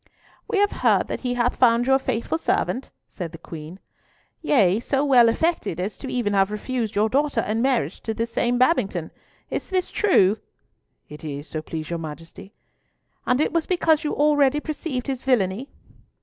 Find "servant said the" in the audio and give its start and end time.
2.39-3.37